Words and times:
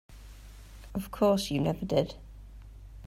Of 0.95 1.11
course 1.11 1.51
you 1.51 1.59
never 1.61 1.85
did. 1.85 2.15